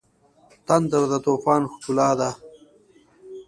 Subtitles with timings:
[0.67, 2.29] تندر د طوفان ښکلا ده.